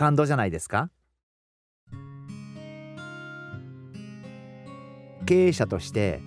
[0.00, 0.88] 感動じゃないですか？
[5.26, 6.22] 経営者として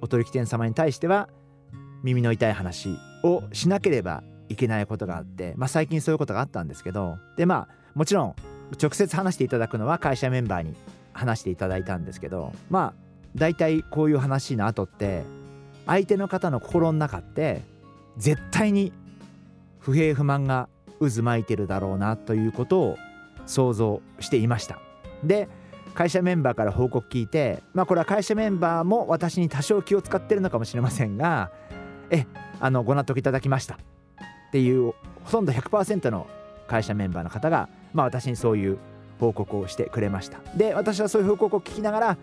[0.00, 1.28] お取引店様に対しては
[2.04, 2.90] 耳の痛い話
[3.24, 8.36] をしなければいけないことがあって、まあ、最近そういうことがあったんですけどでまあもちろん
[8.80, 10.76] 直接話していただくのは会社メンバーに
[11.12, 13.00] 話していただいたんですけどまあ
[13.34, 15.24] 大体こういう話の後って
[15.86, 17.62] 相手の方の心の中って
[18.16, 18.92] 絶対に
[19.80, 20.68] 不平不満が
[21.00, 22.96] 渦巻いてるだろうなということを
[23.48, 24.78] 想像していました。
[25.24, 25.48] で
[25.94, 31.50] 会社メンバーから報告聞いてまあこれは会社メンバーも私に多少気を使ってるのかもしれませんが
[32.10, 32.26] え
[32.60, 33.74] あのご納得いただきました。
[33.74, 36.26] っていうほとんど100%の
[36.68, 38.78] 会社メンバーの方が、まあ、私にそういう
[39.20, 40.38] 報告をしてくれました。
[40.56, 42.16] で私はそういう報告を聞きながら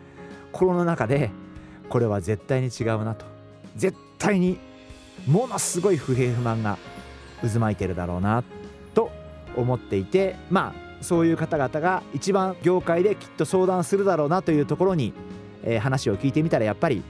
[0.52, 1.32] 心の中で
[1.90, 3.26] これは絶対に違うなと。
[3.76, 4.58] 絶対に
[5.28, 6.78] ものすごい不平不満が
[7.42, 8.44] 渦巻いてるだろうな
[8.94, 9.12] と
[9.56, 15.14] 思っていてまあそういう方々が一番業界できっと相談するだろうなというところに、
[15.64, 17.04] えー、話を聞いてみたらやっぱり、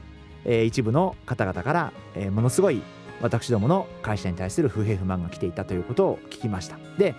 [0.43, 2.81] えー、一部の方々から、えー、ものすごい
[3.21, 6.77] 私どもの会社に対する不平不満が来ていたということを聞きました。
[6.97, 7.15] で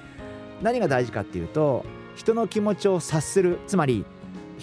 [0.62, 4.04] 何が大事かっていうと人の気持ちを察するつまり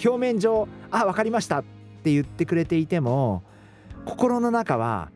[0.04, 1.64] 表面上「あ分かりました」っ
[2.02, 3.42] て言ってくれていても
[4.04, 5.10] 心の中は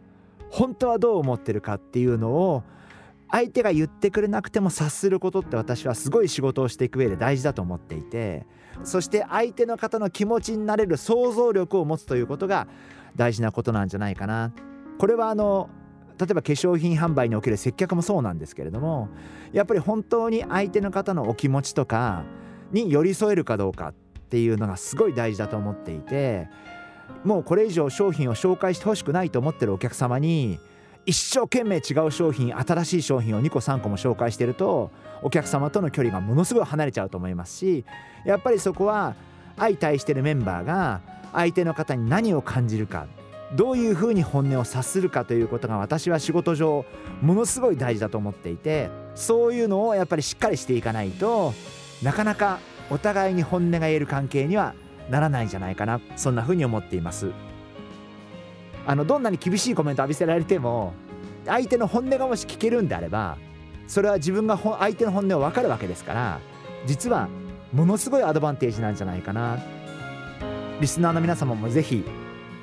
[0.51, 2.63] 本当はどう思ってるかっていうのを
[3.31, 8.47] 相手が言ってくれなくても察することって私はすごい仕事をしていく上で大事だと思っていて
[8.85, 12.69] そして相手の方の気持ちになれる想像力を持つということが
[13.17, 14.53] 大事なことなんじゃないかな。
[14.99, 15.69] これはあの
[16.19, 19.09] 例えば化粧品販売における接客もそうなんですけれども
[19.53, 22.25] やっぱり本当に相手の方のお気持ちとか
[22.73, 23.95] に寄り添えるかどうかっ
[24.29, 26.49] ていうのがすごい大事だと思っていて
[27.25, 30.59] もうこれ以上商品を紹介してほしくないと思ってるお客様に
[31.09, 34.91] 一生懸命違う商品新しい商品を2個3個も紹介してると
[35.23, 37.87] お客様との距離がものすごい離れちゃうと思いますし
[38.27, 39.15] やっぱりそこは
[39.57, 41.01] 相対してるメンバーが
[41.33, 43.07] 相手の方に何を感じるか
[43.57, 46.85] どういうふうに本音を察するかということが私は仕事上
[47.23, 51.55] ものすごい大事だと思っていてそういうのをやっぱりしっかりしていかないと
[52.03, 52.59] なかなか
[52.91, 54.75] お互いに本音が言える関係には
[55.09, 57.33] ならないんじゃないかなそんなふうに思っています。
[58.89, 60.95] あのどんなに厳しいコメント浴びせられても
[61.45, 63.37] 相手の本音がもし聞けるんであれば
[63.87, 66.41] それは自分が相手の本音を分かるわけですから
[66.87, 67.29] 実は
[67.71, 69.59] ものすごいアドバンテージなんじゃないかな。
[70.81, 72.03] リスナーの皆様もぜひ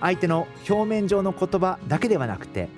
[0.01, 2.69] 相手の表面上の言葉だけではなくて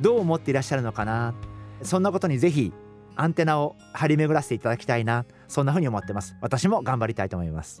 [0.00, 1.34] どう思っていらっしゃるのかな。
[1.82, 2.72] そんなことにぜひ
[3.14, 5.24] アンテナを張り巡らせていただきたいな。
[5.46, 6.34] そんなふうに思ってます。
[6.40, 7.80] 私も頑張りたいと思います。